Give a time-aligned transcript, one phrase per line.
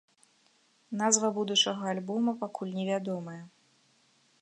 [1.01, 3.41] Назва будучага альбома пакуль невядомая.